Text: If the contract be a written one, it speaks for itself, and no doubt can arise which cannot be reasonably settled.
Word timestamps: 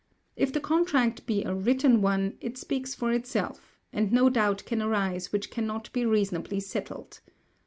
If 0.35 0.51
the 0.51 0.59
contract 0.59 1.27
be 1.27 1.43
a 1.43 1.53
written 1.53 2.01
one, 2.01 2.35
it 2.41 2.57
speaks 2.57 2.95
for 2.95 3.11
itself, 3.11 3.77
and 3.93 4.11
no 4.11 4.31
doubt 4.31 4.63
can 4.65 4.81
arise 4.81 5.31
which 5.31 5.51
cannot 5.51 5.93
be 5.93 6.07
reasonably 6.07 6.59
settled. 6.59 7.19